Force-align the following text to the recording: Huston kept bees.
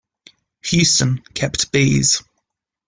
Huston 0.65 1.21
kept 1.35 1.71
bees. 1.71 2.23